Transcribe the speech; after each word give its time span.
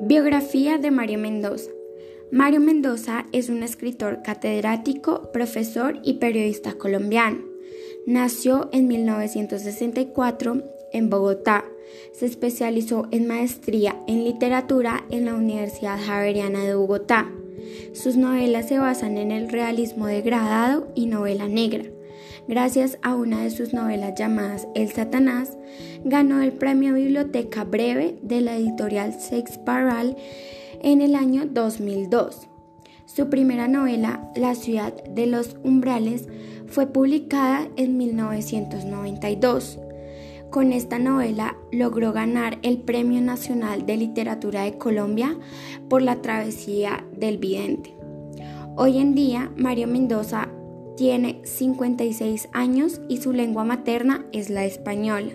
Biografía 0.00 0.78
de 0.78 0.92
Mario 0.92 1.18
Mendoza. 1.18 1.72
Mario 2.30 2.60
Mendoza 2.60 3.26
es 3.32 3.48
un 3.48 3.64
escritor 3.64 4.22
catedrático, 4.22 5.32
profesor 5.32 5.98
y 6.04 6.14
periodista 6.14 6.74
colombiano. 6.74 7.38
Nació 8.06 8.68
en 8.72 8.86
1964 8.86 10.62
en 10.92 11.10
Bogotá. 11.10 11.64
Se 12.12 12.26
especializó 12.26 13.08
en 13.10 13.26
maestría 13.26 13.96
en 14.06 14.22
literatura 14.22 15.04
en 15.10 15.24
la 15.24 15.34
Universidad 15.34 15.98
Javeriana 15.98 16.64
de 16.64 16.76
Bogotá. 16.76 17.28
Sus 17.92 18.16
novelas 18.16 18.68
se 18.68 18.78
basan 18.78 19.18
en 19.18 19.32
el 19.32 19.48
realismo 19.48 20.06
degradado 20.06 20.86
y 20.94 21.06
novela 21.06 21.48
negra. 21.48 21.84
Gracias 22.48 22.98
a 23.02 23.14
una 23.14 23.42
de 23.42 23.50
sus 23.50 23.74
novelas 23.74 24.14
llamadas 24.16 24.66
El 24.74 24.88
Satanás, 24.88 25.58
ganó 26.02 26.40
el 26.40 26.52
premio 26.52 26.94
Biblioteca 26.94 27.64
Breve 27.64 28.18
de 28.22 28.40
la 28.40 28.56
editorial 28.56 29.12
Sexparal 29.12 30.16
en 30.82 31.02
el 31.02 31.14
año 31.14 31.44
2002. 31.44 32.48
Su 33.04 33.28
primera 33.28 33.68
novela, 33.68 34.32
La 34.34 34.54
ciudad 34.54 34.94
de 35.04 35.26
los 35.26 35.58
umbrales, 35.62 36.26
fue 36.66 36.86
publicada 36.86 37.68
en 37.76 37.98
1992. 37.98 39.78
Con 40.48 40.72
esta 40.72 40.98
novela 40.98 41.54
logró 41.70 42.14
ganar 42.14 42.58
el 42.62 42.78
Premio 42.78 43.20
Nacional 43.20 43.84
de 43.84 43.98
Literatura 43.98 44.62
de 44.62 44.78
Colombia 44.78 45.36
por 45.90 46.00
la 46.00 46.22
travesía 46.22 47.04
del 47.14 47.36
vidente. 47.36 47.94
Hoy 48.74 48.96
en 48.96 49.14
día, 49.14 49.52
Mario 49.56 49.86
Mendoza 49.88 50.48
tiene 50.98 51.40
56 51.44 52.48
años 52.52 53.00
y 53.08 53.18
su 53.18 53.32
lengua 53.32 53.62
materna 53.62 54.26
es 54.32 54.50
la 54.50 54.64
española. 54.64 55.30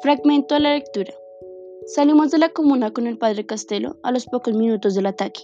Fragmento 0.00 0.54
de 0.54 0.60
la 0.60 0.72
lectura. 0.72 1.12
Salimos 1.84 2.30
de 2.30 2.38
la 2.38 2.48
comuna 2.48 2.92
con 2.92 3.06
el 3.06 3.18
padre 3.18 3.44
Castelo 3.44 3.98
a 4.02 4.10
los 4.10 4.24
pocos 4.24 4.54
minutos 4.54 4.94
del 4.94 5.04
ataque. 5.04 5.42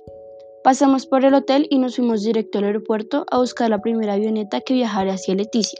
Pasamos 0.62 1.06
por 1.06 1.27
el 1.27 1.34
hotel 1.34 1.66
y 1.68 1.77
nos 1.77 1.96
fuimos 1.96 2.22
directo 2.22 2.58
al 2.58 2.64
aeropuerto 2.64 3.27
a 3.30 3.40
buscar 3.40 3.68
la 3.68 3.82
primera 3.82 4.14
avioneta 4.14 4.62
que 4.62 4.72
viajara 4.72 5.12
hacia 5.12 5.34
Leticia. 5.34 5.78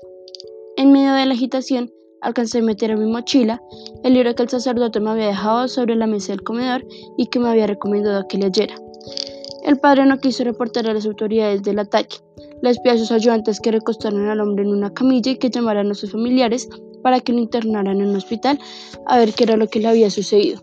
En 0.76 0.92
medio 0.92 1.14
de 1.14 1.24
la 1.24 1.32
agitación, 1.32 1.91
alcancé 2.25 2.58
a 2.58 2.62
meter 2.62 2.91
en 2.91 3.00
mi 3.00 3.06
mochila 3.06 3.62
el 4.03 4.14
libro 4.14 4.34
que 4.34 4.42
el 4.42 4.48
sacerdote 4.48 4.98
me 4.98 5.11
había 5.11 5.28
dejado 5.28 5.69
sobre 5.69 5.94
la 5.94 6.06
mesa 6.06 6.33
del 6.33 6.42
comedor 6.42 6.84
y 7.16 7.27
que 7.27 7.39
me 7.39 7.48
había 7.50 7.66
recomendado 7.66 8.27
que 8.27 8.39
leyera. 8.39 8.75
El 9.62 9.78
padre 9.78 10.06
no 10.06 10.19
quiso 10.19 10.44
reportar 10.44 10.86
a 10.89 10.94
las 10.94 11.06
autoridades 11.06 11.62
del 11.62 11.78
ataque. 11.78 12.16
Les 12.62 12.78
pidió 12.81 12.94
a 12.94 12.98
sus 12.98 13.12
ayudantes 13.12 13.61
que 13.61 13.70
recostaran 13.70 14.28
al 14.28 14.41
hombre 14.41 14.64
en 14.64 14.70
una 14.70 14.92
camilla 14.92 15.33
y 15.33 15.36
que 15.36 15.50
llamaran 15.50 15.91
a 15.91 15.94
sus 15.94 16.12
familiares 16.12 16.69
para 17.03 17.20
que 17.20 17.33
lo 17.33 17.39
internaran 17.39 18.00
en 18.00 18.08
un 18.08 18.16
hospital 18.16 18.59
a 19.06 19.19
ver 19.19 19.34
qué 19.34 19.44
era 19.44 19.56
lo 19.56 19.69
que 19.69 19.81
le 19.81 19.88
había 19.88 20.11
sucedido. 20.11 20.61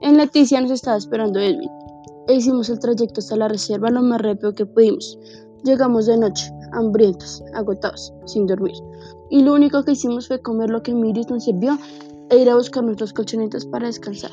En 0.00 0.18
Leticia 0.18 0.60
nos 0.60 0.70
estaba 0.70 0.98
esperando 0.98 1.40
Edwin 1.40 1.70
e 2.28 2.34
hicimos 2.34 2.68
el 2.68 2.78
trayecto 2.78 3.20
hasta 3.20 3.36
la 3.36 3.48
reserva 3.48 3.90
lo 3.90 4.02
más 4.02 4.20
rápido 4.20 4.54
que 4.54 4.66
pudimos. 4.66 5.18
Llegamos 5.64 6.06
de 6.06 6.18
noche, 6.18 6.50
hambrientos, 6.74 7.42
agotados, 7.54 8.12
sin 8.26 8.46
dormir. 8.46 8.74
Y 9.30 9.42
lo 9.42 9.54
único 9.54 9.82
que 9.84 9.92
hicimos 9.92 10.28
fue 10.28 10.42
comer 10.42 10.70
lo 10.70 10.82
que 10.82 10.94
Miris 10.94 11.28
nos 11.30 11.44
sirvió 11.44 11.78
e 12.30 12.38
ir 12.38 12.50
a 12.50 12.56
buscar 12.56 12.84
nuestros 12.84 13.12
colchonetas 13.12 13.64
para 13.66 13.86
descansar. 13.86 14.30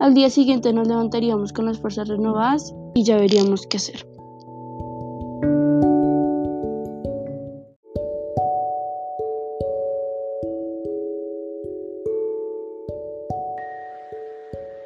Al 0.00 0.14
día 0.14 0.30
siguiente 0.30 0.72
nos 0.72 0.88
levantaríamos 0.88 1.52
con 1.52 1.66
las 1.66 1.78
fuerzas 1.78 2.08
renovadas 2.08 2.74
y 2.94 3.04
ya 3.04 3.18
veríamos 3.18 3.66
qué 3.66 3.76
hacer. 3.76 4.06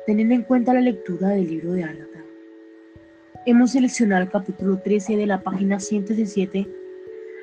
Teniendo 0.06 0.34
en 0.34 0.42
cuenta 0.42 0.74
la 0.74 0.80
lectura 0.80 1.30
del 1.30 1.48
libro 1.48 1.72
de 1.72 1.84
Agatha, 1.84 2.13
Hemos 3.46 3.72
seleccionado 3.72 4.22
el 4.22 4.30
capítulo 4.30 4.78
13 4.78 5.18
de 5.18 5.26
la 5.26 5.42
página 5.42 5.78
117 5.78 6.66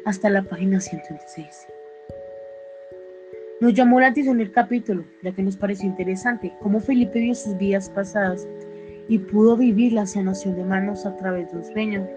hasta 0.04 0.32
la 0.32 0.42
página 0.42 0.80
126. 0.80 1.68
Nos 3.60 3.76
llamó 3.76 4.00
la 4.00 4.08
atención 4.08 4.42
el 4.42 4.52
capítulo, 4.52 5.06
ya 5.22 5.32
que 5.32 5.44
nos 5.44 5.58
pareció 5.58 5.88
interesante 5.88 6.54
cómo 6.60 6.80
Felipe 6.80 7.20
vio 7.20 7.36
sus 7.36 7.56
vidas 7.60 7.88
pasadas 7.88 8.48
y 9.10 9.20
pudo 9.20 9.56
vivir 9.56 9.94
la 9.94 10.08
sanación 10.08 10.56
de 10.56 10.64
manos 10.64 11.06
a 11.06 11.16
través 11.18 11.52
de 11.52 11.60
un 11.60 11.66
sueño. 11.66 12.08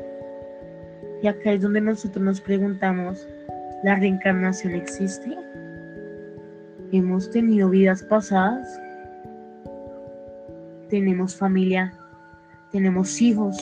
Y 1.23 1.27
acá 1.27 1.53
es 1.53 1.61
donde 1.61 1.83
nosotros 1.83 2.25
nos 2.25 2.41
preguntamos, 2.41 3.29
¿la 3.83 3.97
reencarnación 3.97 4.73
existe? 4.73 5.37
¿Hemos 6.91 7.31
tenido 7.31 7.69
vidas 7.69 8.03
pasadas? 8.05 8.81
¿Tenemos 10.89 11.37
familia 11.37 11.93
tenemos 12.75 13.23
hijos. 13.23 13.57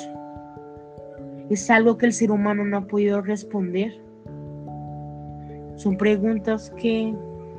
Es 1.53 1.69
algo 1.69 1.99
que 1.99 2.07
el 2.07 2.15
ser 2.15 2.31
humano 2.31 2.65
no 2.65 2.79
ha 2.79 2.87
podido 2.87 3.21
responder. 3.21 3.93
Son 5.77 5.99
preguntas 5.99 6.73
que 6.79 7.15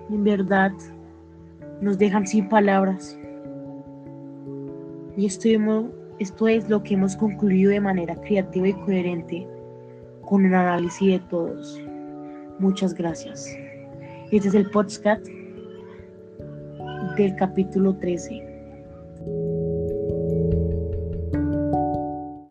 en 0.09 0.23
verdad 0.23 0.71
nos 1.79 1.99
dejan 1.99 2.25
sin 2.25 2.49
palabras. 2.49 3.15
Y 5.15 5.27
esto, 5.27 5.47
esto 6.17 6.47
es 6.47 6.67
lo 6.71 6.81
que 6.81 6.95
hemos 6.95 7.15
concluido 7.15 7.69
de 7.69 7.81
manera 7.81 8.15
creativa 8.15 8.67
y 8.67 8.73
coherente 8.73 9.47
con 10.23 10.43
un 10.43 10.55
análisis 10.55 11.11
de 11.11 11.19
todos. 11.29 11.79
Muchas 12.57 12.95
gracias. 12.95 13.55
Este 14.31 14.47
es 14.47 14.55
el 14.55 14.71
podcast 14.71 15.23
del 17.15 17.35
capítulo 17.35 17.95
13. 17.97 18.52